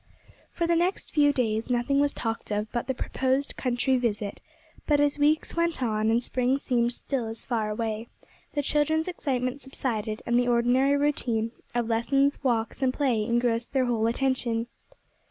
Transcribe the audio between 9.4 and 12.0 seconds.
subsided, and the ordinary routine of